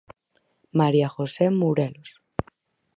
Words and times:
María 0.79 1.07
José 1.15 1.51
Mourelos. 1.51 2.11